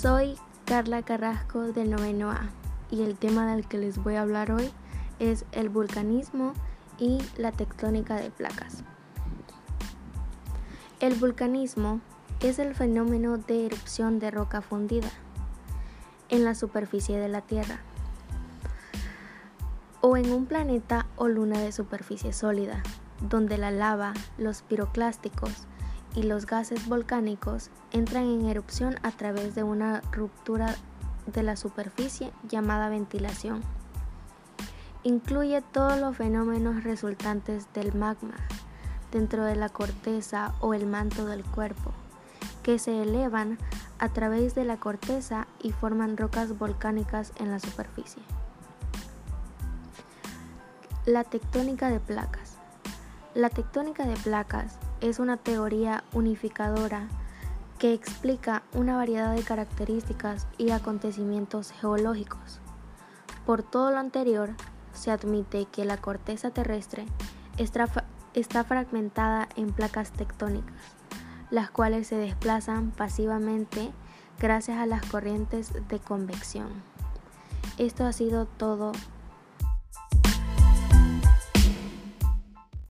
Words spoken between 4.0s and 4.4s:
voy a